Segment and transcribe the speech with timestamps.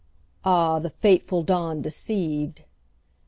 [0.43, 2.63] Ah, the fateful dawn deceived!